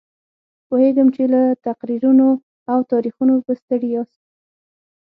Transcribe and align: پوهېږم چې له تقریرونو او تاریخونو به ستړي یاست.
پوهېږم 0.67 1.07
چې 1.15 1.23
له 1.33 1.41
تقریرونو 1.67 2.27
او 2.71 2.79
تاریخونو 2.91 3.33
به 3.45 3.51
ستړي 3.61 3.89
یاست. 3.95 4.21